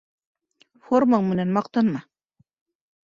Формаң 0.87 1.27
менән 1.33 1.53
маҡтанма 1.59 2.05